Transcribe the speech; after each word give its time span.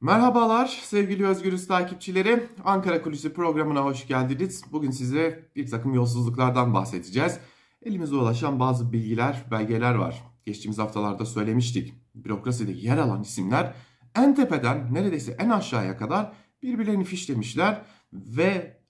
Merhabalar 0.00 0.66
sevgili 0.66 1.26
Özgürüz 1.26 1.66
takipçileri. 1.66 2.46
Ankara 2.64 3.02
Kulisi 3.02 3.32
programına 3.32 3.84
hoş 3.84 4.06
geldiniz. 4.06 4.64
Bugün 4.72 4.90
size 4.90 5.48
bir 5.56 5.70
takım 5.70 5.94
yolsuzluklardan 5.94 6.74
bahsedeceğiz. 6.74 7.38
Elimize 7.82 8.14
ulaşan 8.14 8.60
bazı 8.60 8.92
bilgiler, 8.92 9.44
belgeler 9.50 9.94
var. 9.94 10.24
Geçtiğimiz 10.46 10.78
haftalarda 10.78 11.26
söylemiştik. 11.26 11.94
Bürokraside 12.14 12.72
yer 12.72 12.98
alan 12.98 13.22
isimler 13.22 13.74
en 14.14 14.34
tepeden 14.34 14.94
neredeyse 14.94 15.36
en 15.38 15.50
aşağıya 15.50 15.96
kadar 15.96 16.32
birbirlerini 16.62 17.04
fişlemişler 17.04 17.82
ve 18.12 18.80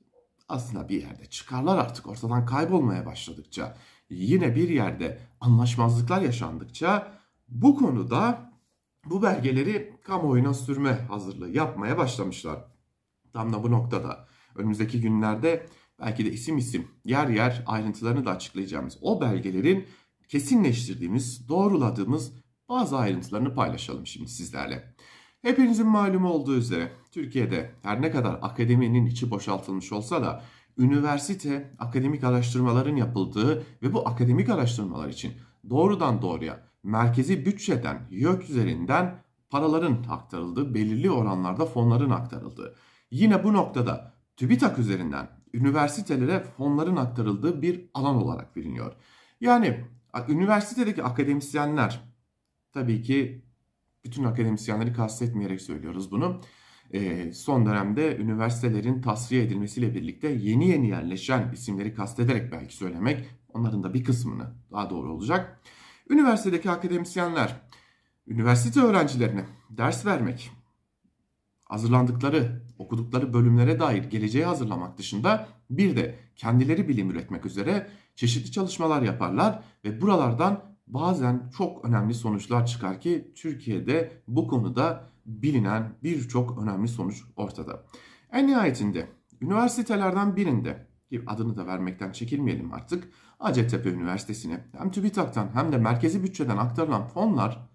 aslında 0.48 0.88
bir 0.88 1.02
yerde 1.02 1.26
çıkarlar 1.26 1.78
artık 1.78 2.06
ortadan 2.06 2.46
kaybolmaya 2.46 3.06
başladıkça 3.06 3.76
yine 4.10 4.56
bir 4.56 4.68
yerde 4.68 5.18
anlaşmazlıklar 5.40 6.22
yaşandıkça 6.22 7.12
bu 7.48 7.76
konuda 7.76 8.52
bu 9.10 9.22
belgeleri 9.22 9.96
kamuoyuna 10.02 10.54
sürme 10.54 10.92
hazırlığı 10.92 11.48
yapmaya 11.48 11.98
başlamışlar. 11.98 12.64
Tam 13.32 13.52
da 13.52 13.62
bu 13.62 13.70
noktada 13.70 14.28
önümüzdeki 14.54 15.00
günlerde 15.00 15.66
belki 16.00 16.24
de 16.24 16.32
isim 16.32 16.58
isim 16.58 16.88
yer 17.04 17.28
yer 17.28 17.64
ayrıntılarını 17.66 18.26
da 18.26 18.30
açıklayacağımız 18.30 18.98
o 19.00 19.20
belgelerin 19.20 19.86
kesinleştirdiğimiz, 20.28 21.48
doğruladığımız 21.48 22.32
bazı 22.68 22.98
ayrıntılarını 22.98 23.54
paylaşalım 23.54 24.06
şimdi 24.06 24.28
sizlerle. 24.28 24.94
Hepinizin 25.42 25.86
malumu 25.86 26.30
olduğu 26.30 26.56
üzere 26.56 26.92
Türkiye'de 27.10 27.74
her 27.82 28.02
ne 28.02 28.10
kadar 28.10 28.38
akademinin 28.42 29.06
içi 29.06 29.30
boşaltılmış 29.30 29.92
olsa 29.92 30.22
da 30.22 30.44
üniversite 30.78 31.74
akademik 31.78 32.24
araştırmaların 32.24 32.96
yapıldığı 32.96 33.64
ve 33.82 33.92
bu 33.92 34.08
akademik 34.08 34.48
araştırmalar 34.48 35.08
için 35.08 35.32
doğrudan 35.70 36.22
doğruya 36.22 36.67
merkezi 36.82 37.46
bütçeden, 37.46 38.06
YÖK 38.10 38.50
üzerinden 38.50 39.22
paraların 39.50 40.04
aktarıldığı, 40.10 40.74
belirli 40.74 41.10
oranlarda 41.10 41.66
fonların 41.66 42.10
aktarıldığı. 42.10 42.74
Yine 43.10 43.44
bu 43.44 43.52
noktada 43.52 44.14
TÜBİTAK 44.36 44.78
üzerinden 44.78 45.28
üniversitelere 45.54 46.42
fonların 46.42 46.96
aktarıldığı 46.96 47.62
bir 47.62 47.90
alan 47.94 48.16
olarak 48.16 48.56
biliniyor. 48.56 48.92
Yani 49.40 49.84
üniversitedeki 50.28 51.02
akademisyenler 51.02 52.00
tabii 52.72 53.02
ki 53.02 53.44
bütün 54.04 54.24
akademisyenleri 54.24 54.92
kastetmeyerek 54.92 55.60
söylüyoruz 55.60 56.10
bunu. 56.10 56.40
E, 56.92 57.32
son 57.32 57.66
dönemde 57.66 58.16
üniversitelerin 58.16 59.02
tasfiye 59.02 59.42
edilmesiyle 59.42 59.94
birlikte 59.94 60.28
yeni 60.28 60.68
yeni 60.68 60.88
yerleşen 60.88 61.52
isimleri 61.52 61.94
kastederek 61.94 62.52
belki 62.52 62.76
söylemek 62.76 63.28
onların 63.48 63.82
da 63.82 63.94
bir 63.94 64.04
kısmını 64.04 64.54
daha 64.72 64.90
doğru 64.90 65.12
olacak. 65.12 65.60
Üniversitedeki 66.10 66.70
akademisyenler 66.70 67.60
üniversite 68.26 68.80
öğrencilerine 68.80 69.44
ders 69.70 70.06
vermek, 70.06 70.50
hazırlandıkları, 71.64 72.62
okudukları 72.78 73.34
bölümlere 73.34 73.80
dair 73.80 74.04
geleceği 74.04 74.44
hazırlamak 74.44 74.98
dışında 74.98 75.48
bir 75.70 75.96
de 75.96 76.18
kendileri 76.36 76.88
bilim 76.88 77.10
üretmek 77.10 77.46
üzere 77.46 77.90
çeşitli 78.14 78.52
çalışmalar 78.52 79.02
yaparlar 79.02 79.62
ve 79.84 80.00
buralardan 80.00 80.64
bazen 80.86 81.50
çok 81.58 81.84
önemli 81.84 82.14
sonuçlar 82.14 82.66
çıkar 82.66 83.00
ki 83.00 83.32
Türkiye'de 83.36 84.22
bu 84.28 84.48
konuda 84.48 85.10
bilinen 85.26 85.94
birçok 86.02 86.62
önemli 86.62 86.88
sonuç 86.88 87.22
ortada. 87.36 87.84
En 88.32 88.46
nihayetinde 88.46 89.08
üniversitelerden 89.40 90.36
birinde 90.36 90.86
ki 91.10 91.22
adını 91.26 91.56
da 91.56 91.66
vermekten 91.66 92.12
çekinmeyelim 92.12 92.72
artık. 92.72 93.12
Hacettepe 93.38 93.90
Üniversitesi'ne 93.90 94.64
hem 94.78 94.90
TÜBİTAK'tan 94.90 95.48
hem 95.54 95.72
de 95.72 95.78
merkezi 95.78 96.22
bütçeden 96.22 96.56
aktarılan 96.56 97.08
fonlar 97.08 97.68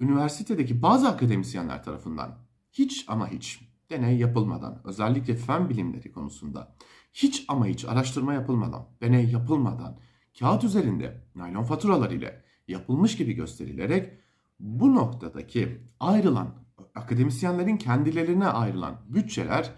üniversitedeki 0.00 0.82
bazı 0.82 1.08
akademisyenler 1.08 1.84
tarafından 1.84 2.38
hiç 2.72 3.04
ama 3.08 3.28
hiç 3.28 3.60
deney 3.90 4.18
yapılmadan 4.18 4.80
özellikle 4.84 5.34
fen 5.36 5.68
bilimleri 5.68 6.12
konusunda 6.12 6.76
hiç 7.12 7.44
ama 7.48 7.66
hiç 7.66 7.84
araştırma 7.84 8.34
yapılmadan, 8.34 8.86
deney 9.02 9.30
yapılmadan 9.30 9.98
kağıt 10.38 10.64
üzerinde 10.64 11.24
naylon 11.34 11.62
faturalar 11.62 12.10
ile 12.10 12.42
yapılmış 12.68 13.16
gibi 13.16 13.32
gösterilerek 13.32 14.12
bu 14.60 14.94
noktadaki 14.94 15.80
ayrılan 16.00 16.54
akademisyenlerin 16.94 17.76
kendilerine 17.76 18.46
ayrılan 18.46 18.96
bütçeler 19.08 19.72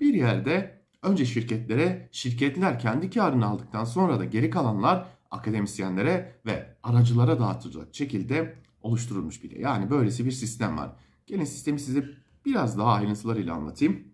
bir 0.00 0.14
yerde 0.14 0.77
önce 1.02 1.26
şirketlere, 1.26 2.08
şirketler 2.12 2.78
kendi 2.78 3.10
karını 3.10 3.46
aldıktan 3.46 3.84
sonra 3.84 4.20
da 4.20 4.24
geri 4.24 4.50
kalanlar 4.50 5.06
akademisyenlere 5.30 6.40
ve 6.46 6.76
aracılara 6.82 7.38
dağıtılacak 7.38 7.94
şekilde 7.94 8.54
oluşturulmuş 8.82 9.44
bile. 9.44 9.60
Yani 9.60 9.90
böylesi 9.90 10.24
bir 10.24 10.30
sistem 10.30 10.78
var. 10.78 10.90
Gelin 11.26 11.44
sistemi 11.44 11.80
size 11.80 12.04
biraz 12.44 12.78
daha 12.78 12.92
ayrıntılarıyla 12.92 13.54
anlatayım. 13.54 14.08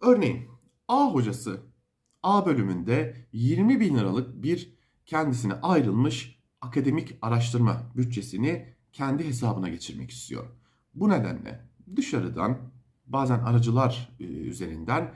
Örneğin 0.00 0.48
A 0.88 1.14
hocası 1.14 1.62
A 2.22 2.46
bölümünde 2.46 3.26
20 3.32 3.80
bin 3.80 3.98
liralık 3.98 4.42
bir 4.42 4.74
kendisine 5.06 5.54
ayrılmış 5.54 6.38
akademik 6.60 7.18
araştırma 7.22 7.82
bütçesini 7.96 8.74
kendi 8.92 9.26
hesabına 9.26 9.68
geçirmek 9.68 10.10
istiyor. 10.10 10.46
Bu 10.94 11.08
nedenle 11.08 11.68
dışarıdan 11.96 12.58
bazen 13.06 13.38
aracılar 13.38 14.16
üzerinden 14.20 15.14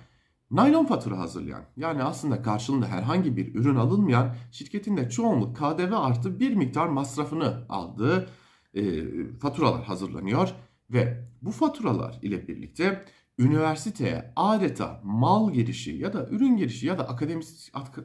naylon 0.50 0.86
fatura 0.86 1.18
hazırlayan 1.18 1.64
yani 1.76 2.02
aslında 2.02 2.42
karşılığında 2.42 2.86
herhangi 2.86 3.36
bir 3.36 3.54
ürün 3.54 3.76
alınmayan 3.76 4.34
şirketin 4.52 4.96
de 4.96 5.10
çoğunluk 5.10 5.56
KDV 5.56 5.92
artı 5.92 6.40
bir 6.40 6.54
miktar 6.54 6.86
masrafını 6.86 7.66
aldığı 7.68 8.28
e, 8.74 9.04
faturalar 9.40 9.84
hazırlanıyor 9.84 10.54
ve 10.90 11.24
bu 11.42 11.50
faturalar 11.50 12.18
ile 12.22 12.48
birlikte 12.48 13.04
üniversiteye 13.38 14.32
adeta 14.36 15.00
mal 15.04 15.52
girişi 15.52 15.90
ya 15.90 16.12
da 16.12 16.28
ürün 16.28 16.56
girişi 16.56 16.86
ya 16.86 16.98
da 16.98 17.08
akademik, 17.08 17.46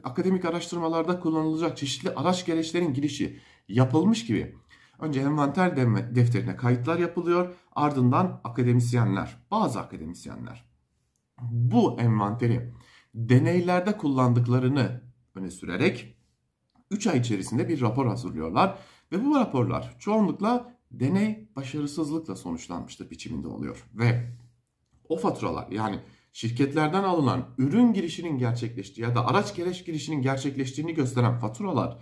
akademik 0.04 0.44
araştırmalarda 0.44 1.20
kullanılacak 1.20 1.76
çeşitli 1.76 2.10
araç 2.10 2.46
gereçlerin 2.46 2.94
girişi 2.94 3.40
yapılmış 3.68 4.26
gibi 4.26 4.56
önce 4.98 5.20
envanter 5.20 5.76
defterine 6.16 6.56
kayıtlar 6.56 6.98
yapılıyor 6.98 7.54
ardından 7.72 8.40
akademisyenler 8.44 9.36
bazı 9.50 9.80
akademisyenler 9.80 10.73
bu 11.40 12.00
envanteri 12.00 12.72
deneylerde 13.14 13.96
kullandıklarını 13.96 15.02
öne 15.34 15.50
sürerek 15.50 16.16
3 16.90 17.06
ay 17.06 17.18
içerisinde 17.18 17.68
bir 17.68 17.80
rapor 17.80 18.06
hazırlıyorlar 18.06 18.78
ve 19.12 19.24
bu 19.24 19.34
raporlar 19.34 19.96
çoğunlukla 19.98 20.78
deney 20.90 21.48
başarısızlıkla 21.56 22.36
sonuçlanmıştır 22.36 23.10
biçiminde 23.10 23.48
oluyor 23.48 23.84
ve 23.94 24.36
o 25.08 25.16
faturalar 25.16 25.70
yani 25.70 26.00
şirketlerden 26.32 27.04
alınan 27.04 27.54
ürün 27.58 27.92
girişinin 27.92 28.38
gerçekleştiği 28.38 29.02
ya 29.02 29.14
da 29.14 29.26
araç 29.26 29.56
gereç 29.56 29.86
girişinin 29.86 30.22
gerçekleştiğini 30.22 30.94
gösteren 30.94 31.38
faturalar 31.38 31.98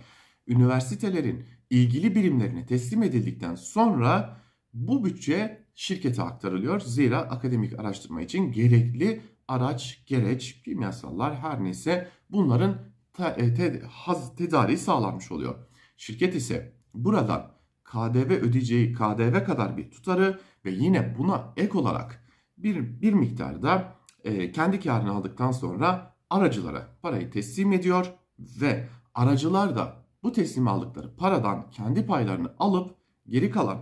üniversitelerin 0.47 1.45
ilgili 1.69 2.15
birimlerine 2.15 2.65
teslim 2.65 3.03
edildikten 3.03 3.55
sonra 3.55 4.41
bu 4.73 5.05
bütçe 5.05 5.62
şirkete 5.75 6.21
aktarılıyor. 6.21 6.79
Zira 6.79 7.19
akademik 7.19 7.79
araştırma 7.79 8.21
için 8.21 8.51
gerekli 8.51 9.21
araç, 9.47 10.03
gereç, 10.05 10.61
kimyasallar 10.61 11.35
her 11.35 11.63
neyse 11.63 12.07
bunların 12.29 12.77
te, 13.13 13.81
haz, 13.89 14.35
tedariği 14.35 14.77
sağlanmış 14.77 15.31
oluyor. 15.31 15.55
Şirket 15.97 16.35
ise 16.35 16.73
buradan 16.93 17.51
KDV 17.83 18.31
ödeyeceği 18.31 18.93
KDV 18.93 19.45
kadar 19.45 19.77
bir 19.77 19.91
tutarı 19.91 20.39
ve 20.65 20.71
yine 20.71 21.17
buna 21.17 21.53
ek 21.57 21.77
olarak 21.77 22.23
bir, 22.57 23.01
bir 23.01 23.13
miktarda 23.13 23.95
e, 24.23 24.51
kendi 24.51 24.79
karını 24.79 25.11
aldıktan 25.11 25.51
sonra 25.51 26.15
aracılara 26.29 26.97
parayı 27.01 27.31
teslim 27.31 27.73
ediyor 27.73 28.13
ve 28.39 28.87
aracılar 29.13 29.75
da 29.75 30.05
bu 30.23 30.31
teslim 30.31 30.67
aldıkları 30.67 31.15
paradan 31.15 31.71
kendi 31.71 32.05
paylarını 32.05 32.55
alıp 32.59 32.95
geri 33.27 33.51
kalan 33.51 33.79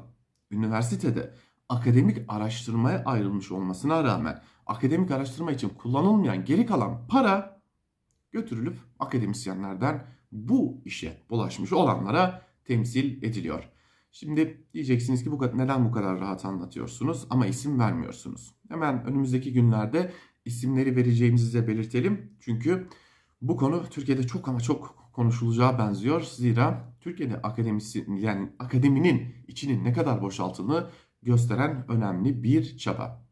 üniversitede 0.52 1.34
akademik 1.72 2.18
araştırmaya 2.28 3.04
ayrılmış 3.06 3.52
olmasına 3.52 4.04
rağmen 4.04 4.42
akademik 4.68 5.12
araştırma 5.12 5.52
için 5.52 5.70
kullanılmayan 5.70 6.46
geri 6.46 6.66
kalan 6.66 7.08
para 7.08 7.62
götürülüp 8.32 8.78
akademisyenlerden 9.00 10.08
bu 10.32 10.82
işe 10.86 11.24
bulaşmış 11.30 11.74
olanlara 11.74 12.46
temsil 12.66 13.24
ediliyor. 13.24 13.70
Şimdi 14.12 14.68
diyeceksiniz 14.74 15.24
ki 15.24 15.32
bu 15.32 15.58
neden 15.58 15.86
bu 15.86 15.92
kadar 15.92 16.20
rahat 16.20 16.46
anlatıyorsunuz 16.46 17.28
ama 17.30 17.48
isim 17.48 17.80
vermiyorsunuz. 17.80 18.56
Hemen 18.70 19.06
önümüzdeki 19.06 19.54
günlerde 19.54 20.12
isimleri 20.46 20.96
vereceğimizi 20.96 21.46
size 21.46 21.68
belirtelim. 21.68 22.38
Çünkü 22.40 22.88
bu 23.42 23.58
konu 23.58 23.84
Türkiye'de 23.90 24.28
çok 24.28 24.48
ama 24.48 24.60
çok 24.60 25.12
konuşulacağı 25.14 25.78
benziyor. 25.78 26.22
Zira 26.22 26.96
Türkiye'de 27.02 27.42
akademisi 27.42 28.06
yani 28.20 28.50
akademinin 28.60 29.36
içinin 29.48 29.84
ne 29.84 29.94
kadar 29.94 30.22
boşaltıldığını 30.22 30.88
gösteren 31.24 31.86
önemli 31.92 32.44
bir 32.44 32.78
çaba. 32.78 33.26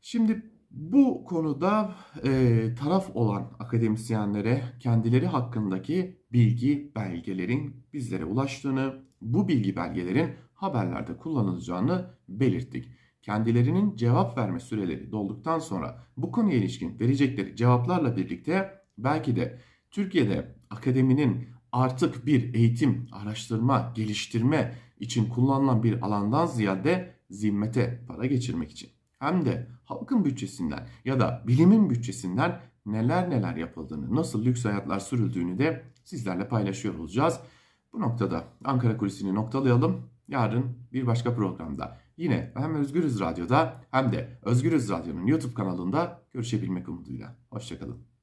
Şimdi 0.00 0.42
bu 0.70 1.24
konuda 1.24 1.94
e, 2.24 2.74
taraf 2.74 3.10
olan 3.14 3.52
akademisyenlere 3.58 4.62
kendileri 4.80 5.26
hakkındaki 5.26 6.22
bilgi 6.32 6.92
belgelerin 6.96 7.86
bizlere 7.92 8.24
ulaştığını 8.24 9.02
bu 9.20 9.48
bilgi 9.48 9.76
belgelerin 9.76 10.30
haberlerde 10.54 11.16
kullanılacağını 11.16 12.10
belirttik. 12.28 12.88
kendilerinin 13.22 13.96
cevap 13.96 14.38
verme 14.38 14.60
süreleri 14.60 15.12
dolduktan 15.12 15.58
sonra 15.58 16.06
bu 16.16 16.32
konuya 16.32 16.56
ilişkin 16.56 17.00
verecekleri 17.00 17.56
cevaplarla 17.56 18.16
birlikte 18.16 18.70
belki 18.98 19.36
de 19.36 19.60
Türkiye'de 19.90 20.54
akademinin 20.70 21.48
artık 21.72 22.26
bir 22.26 22.54
eğitim, 22.54 23.06
araştırma, 23.12 23.92
geliştirme 23.96 24.74
için 25.00 25.28
kullanılan 25.28 25.82
bir 25.82 26.02
alandan 26.06 26.46
ziyade 26.46 27.14
zimmete 27.30 28.04
para 28.08 28.26
geçirmek 28.26 28.70
için 28.70 28.90
hem 29.18 29.44
de 29.44 29.68
halkın 29.84 30.24
bütçesinden 30.24 30.86
ya 31.04 31.20
da 31.20 31.44
bilimin 31.46 31.90
bütçesinden 31.90 32.60
neler 32.86 33.30
neler 33.30 33.56
yapıldığını, 33.56 34.16
nasıl 34.16 34.44
lüks 34.44 34.64
hayatlar 34.64 34.98
sürüldüğünü 34.98 35.58
de 35.58 35.84
sizlerle 36.04 36.48
paylaşıyor 36.48 36.94
olacağız. 36.98 37.40
Bu 37.92 38.00
noktada 38.00 38.44
Ankara 38.64 38.96
Kulisi'ni 38.96 39.34
noktalayalım. 39.34 40.02
Yarın 40.28 40.64
bir 40.92 41.06
başka 41.06 41.34
programda 41.34 41.98
yine 42.16 42.52
hem 42.56 42.74
Özgürüz 42.74 43.20
Radyo'da 43.20 43.84
hem 43.90 44.12
de 44.12 44.38
Özgürüz 44.42 44.90
Radyo'nun 44.90 45.26
YouTube 45.26 45.54
kanalında 45.54 46.22
görüşebilmek 46.32 46.88
umuduyla. 46.88 47.36
Hoşçakalın. 47.50 48.17